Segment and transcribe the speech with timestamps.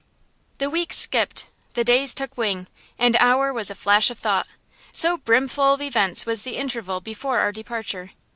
[0.57, 2.65] The weeks skipped, the days took wing,
[2.97, 4.47] an hour was a flash of thought;
[4.91, 8.09] so brimful of events was the interval before our departure.